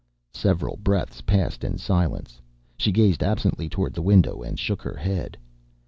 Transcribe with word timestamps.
Several 0.33 0.77
breaths 0.77 1.21
passed 1.21 1.63
in 1.63 1.77
silence. 1.77 2.41
She 2.75 2.91
gazed 2.91 3.21
absently 3.21 3.69
toward 3.69 3.93
the 3.93 4.01
window 4.01 4.41
and 4.41 4.57
shook 4.57 4.81
her 4.81 4.95
head. 4.95 5.37